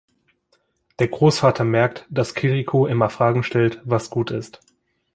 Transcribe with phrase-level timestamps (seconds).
[0.97, 4.59] Der Großvater merkt, dass Kirikou immer Fragen stellt, was gut ist.